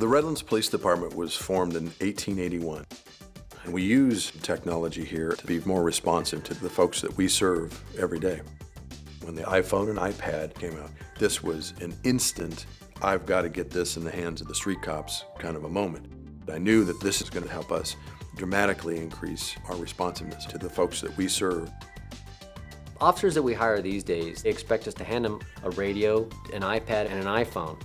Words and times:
The 0.00 0.08
Redlands 0.08 0.40
Police 0.40 0.70
Department 0.70 1.14
was 1.14 1.36
formed 1.36 1.76
in 1.76 1.84
1881. 1.84 2.86
And 3.64 3.74
we 3.74 3.82
use 3.82 4.32
technology 4.40 5.04
here 5.04 5.32
to 5.32 5.46
be 5.46 5.60
more 5.66 5.82
responsive 5.82 6.42
to 6.44 6.54
the 6.54 6.70
folks 6.70 7.02
that 7.02 7.14
we 7.18 7.28
serve 7.28 7.78
every 7.98 8.18
day. 8.18 8.40
When 9.24 9.34
the 9.34 9.42
iPhone 9.42 9.90
and 9.90 9.98
iPad 9.98 10.54
came 10.54 10.74
out, 10.78 10.88
this 11.18 11.42
was 11.42 11.74
an 11.82 11.94
instant, 12.04 12.64
I've 13.02 13.26
got 13.26 13.42
to 13.42 13.50
get 13.50 13.68
this 13.68 13.98
in 13.98 14.02
the 14.02 14.10
hands 14.10 14.40
of 14.40 14.48
the 14.48 14.54
street 14.54 14.80
cops 14.80 15.26
kind 15.38 15.54
of 15.54 15.64
a 15.64 15.68
moment. 15.68 16.06
I 16.50 16.56
knew 16.56 16.82
that 16.84 16.98
this 17.02 17.20
is 17.20 17.28
going 17.28 17.44
to 17.44 17.52
help 17.52 17.70
us 17.70 17.94
dramatically 18.36 18.96
increase 18.96 19.54
our 19.68 19.76
responsiveness 19.76 20.46
to 20.46 20.56
the 20.56 20.70
folks 20.70 21.02
that 21.02 21.14
we 21.18 21.28
serve. 21.28 21.70
Officers 23.02 23.34
that 23.34 23.42
we 23.42 23.52
hire 23.52 23.82
these 23.82 24.02
days, 24.02 24.44
they 24.44 24.50
expect 24.50 24.88
us 24.88 24.94
to 24.94 25.04
hand 25.04 25.26
them 25.26 25.40
a 25.62 25.68
radio, 25.72 26.22
an 26.54 26.62
iPad, 26.62 27.10
and 27.10 27.20
an 27.20 27.26
iPhone. 27.26 27.78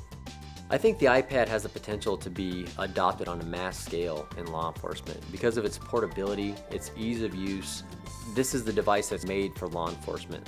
I 0.68 0.80
think 0.80 0.98
the 0.98 1.06
iPad 1.06 1.48
has 1.48 1.62
the 1.62 1.70
potential 1.70 2.18
to 2.18 2.28
be 2.28 2.66
adopted 2.80 3.28
on 3.28 3.40
a 3.40 3.44
mass 3.46 3.78
scale 3.78 4.28
in 4.36 4.48
law 4.48 4.70
enforcement 4.70 5.22
because 5.32 5.58
of 5.58 5.66
its 5.66 5.78
portability, 5.78 6.56
its 6.72 6.90
ease 6.98 7.22
of 7.22 7.36
use. 7.36 7.84
This 8.34 8.56
is 8.56 8.64
the 8.64 8.74
device 8.74 9.10
that's 9.10 9.28
made 9.28 9.54
for 9.54 9.68
law 9.68 9.90
enforcement. 9.90 10.48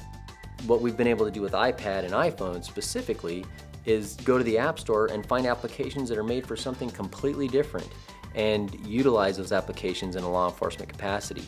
What 0.66 0.82
we've 0.82 0.98
been 0.98 1.08
able 1.08 1.24
to 1.26 1.32
do 1.32 1.42
with 1.42 1.54
iPad 1.54 2.04
and 2.04 2.14
iPhone 2.14 2.64
specifically 2.66 3.46
is 3.86 4.16
go 4.16 4.40
to 4.40 4.44
the 4.44 4.58
App 4.58 4.80
Store 4.80 5.06
and 5.06 5.24
find 5.24 5.46
applications 5.46 6.10
that 6.10 6.18
are 6.18 6.24
made 6.24 6.48
for 6.48 6.56
something 6.56 6.90
completely 6.90 7.48
different 7.48 7.88
and 8.34 8.74
utilize 8.88 9.38
those 9.38 9.52
applications 9.52 10.16
in 10.16 10.24
a 10.24 10.30
law 10.30 10.50
enforcement 10.50 10.90
capacity. 10.90 11.44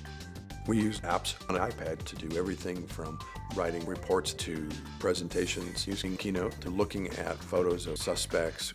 We 0.70 0.78
use 0.78 1.00
apps 1.00 1.34
on 1.50 1.56
an 1.56 1.68
iPad 1.68 2.04
to 2.04 2.16
do 2.16 2.38
everything 2.38 2.86
from 2.86 3.18
writing 3.56 3.84
reports 3.88 4.34
to 4.34 4.70
presentations 5.00 5.88
using 5.88 6.16
Keynote 6.16 6.62
to 6.62 6.70
looking 6.70 7.08
at 7.08 7.38
photos 7.38 7.88
of 7.88 7.98
suspects. 7.98 8.72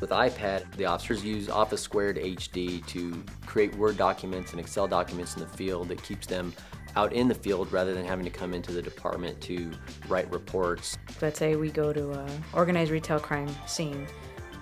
With 0.00 0.10
iPad, 0.10 0.74
the 0.74 0.86
officers 0.86 1.24
use 1.24 1.48
Office 1.48 1.80
Squared 1.80 2.16
HD 2.16 2.84
to 2.88 3.22
create 3.46 3.72
Word 3.76 3.96
documents 3.96 4.50
and 4.50 4.58
Excel 4.58 4.88
documents 4.88 5.36
in 5.36 5.40
the 5.40 5.46
field 5.46 5.86
that 5.90 6.02
keeps 6.02 6.26
them 6.26 6.52
out 6.96 7.12
in 7.12 7.28
the 7.28 7.34
field 7.34 7.70
rather 7.70 7.94
than 7.94 8.04
having 8.04 8.24
to 8.24 8.30
come 8.30 8.52
into 8.52 8.72
the 8.72 8.82
department 8.82 9.40
to 9.42 9.70
write 10.08 10.28
reports. 10.32 10.98
Let's 11.22 11.38
say 11.38 11.54
we 11.54 11.70
go 11.70 11.92
to 11.92 12.10
a 12.10 12.28
organized 12.54 12.90
retail 12.90 13.20
crime 13.20 13.54
scene 13.68 14.08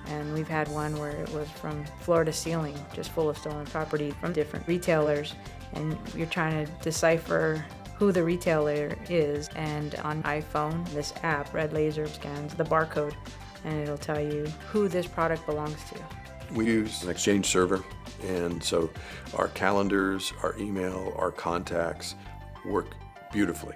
and 0.08 0.32
we've 0.34 0.48
had 0.48 0.68
one 0.68 0.96
where 0.98 1.10
it 1.10 1.28
was 1.30 1.48
from 1.50 1.84
floor 2.00 2.24
to 2.24 2.32
ceiling, 2.32 2.78
just 2.92 3.10
full 3.10 3.28
of 3.30 3.38
stolen 3.38 3.66
property 3.66 4.10
from 4.20 4.32
different 4.32 4.66
retailers, 4.66 5.34
and 5.72 5.96
you're 6.14 6.26
trying 6.26 6.64
to 6.64 6.72
decipher 6.82 7.64
who 7.96 8.12
the 8.12 8.22
retailer 8.22 8.96
is. 9.08 9.48
And 9.54 9.94
on 9.96 10.22
iPhone, 10.24 10.86
this 10.90 11.14
app, 11.22 11.52
RedLaser, 11.52 12.08
scans 12.08 12.54
the 12.54 12.64
barcode, 12.64 13.14
and 13.64 13.80
it'll 13.80 13.98
tell 13.98 14.20
you 14.20 14.46
who 14.70 14.88
this 14.88 15.06
product 15.06 15.46
belongs 15.46 15.78
to. 15.90 16.54
We 16.54 16.66
use 16.66 17.02
an 17.02 17.10
Exchange 17.10 17.46
server, 17.46 17.82
and 18.22 18.62
so 18.62 18.90
our 19.36 19.48
calendars, 19.48 20.32
our 20.42 20.56
email, 20.58 21.14
our 21.16 21.30
contacts 21.30 22.14
work 22.66 22.94
beautifully. 23.32 23.74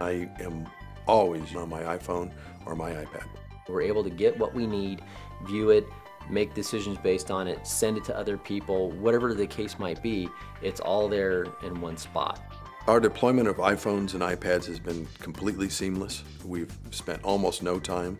I 0.00 0.28
am 0.40 0.68
always 1.06 1.54
on 1.54 1.68
my 1.68 1.82
iPhone 1.82 2.30
or 2.66 2.74
my 2.74 2.92
iPad. 2.92 3.26
We're 3.68 3.82
able 3.82 4.04
to 4.04 4.10
get 4.10 4.38
what 4.38 4.54
we 4.54 4.66
need, 4.66 5.02
view 5.46 5.70
it, 5.70 5.86
make 6.28 6.54
decisions 6.54 6.98
based 6.98 7.30
on 7.30 7.48
it, 7.48 7.66
send 7.66 7.96
it 7.96 8.04
to 8.04 8.16
other 8.16 8.36
people, 8.36 8.90
whatever 8.92 9.34
the 9.34 9.46
case 9.46 9.78
might 9.78 10.02
be, 10.02 10.28
it's 10.62 10.80
all 10.80 11.08
there 11.08 11.46
in 11.62 11.80
one 11.80 11.96
spot. 11.96 12.40
Our 12.86 13.00
deployment 13.00 13.48
of 13.48 13.56
iPhones 13.56 14.12
and 14.12 14.22
iPads 14.22 14.66
has 14.66 14.78
been 14.78 15.06
completely 15.18 15.70
seamless. 15.70 16.22
We've 16.44 16.76
spent 16.90 17.24
almost 17.24 17.62
no 17.62 17.78
time 17.78 18.18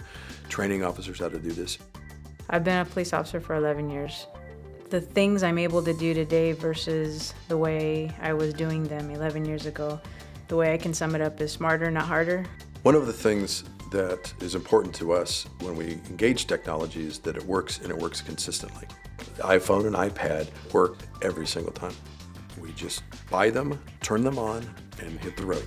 training 0.49 0.83
officers 0.83 1.19
how 1.19 1.29
to 1.29 1.39
do 1.39 1.53
this. 1.53 1.79
I've 2.49 2.65
been 2.65 2.79
a 2.79 2.85
police 2.85 3.13
officer 3.13 3.41
for 3.41 3.57
11 3.57 3.91
years. 3.91 4.27
The 4.89 5.01
things 5.01 5.43
I'm 5.43 5.59
able 5.59 5.83
to 5.83 5.93
do 5.93 6.15
today 6.15 6.53
versus 6.53 7.35
the 7.49 7.59
way 7.59 8.11
I 8.23 8.33
was 8.33 8.55
doing 8.55 8.85
them 8.85 9.11
11 9.11 9.45
years 9.45 9.67
ago, 9.67 10.01
the 10.49 10.57
way 10.57 10.73
I 10.73 10.79
can 10.79 10.95
sum 10.95 11.15
it 11.15 11.21
up 11.21 11.41
is 11.41 11.53
smarter, 11.53 11.91
not 11.91 12.05
harder. 12.05 12.45
One 12.83 12.95
of 12.95 13.07
the 13.07 13.13
things 13.13 13.65
that 13.95 14.35
is 14.43 14.57
important 14.57 14.93
to 14.93 15.13
us 15.13 15.47
when 15.61 15.77
we 15.77 15.93
engage 16.11 16.49
technology 16.49 17.07
is 17.07 17.21
that 17.21 17.37
it 17.37 17.45
works 17.45 17.79
and 17.79 17.91
it 17.91 17.97
works 17.97 18.21
consistently. 18.21 18.89
The 19.37 19.45
iPhone 19.45 19.87
and 19.87 19.95
iPad 19.95 20.49
work 20.73 20.99
every 21.23 21.47
single 21.47 21.71
time. 21.71 21.95
We 22.61 22.73
just 22.73 23.05
buy 23.31 23.51
them, 23.51 23.79
turn 24.01 24.25
them 24.25 24.37
on, 24.37 24.69
and 24.99 25.21
hit 25.21 25.37
the 25.37 25.47
road. 25.47 25.65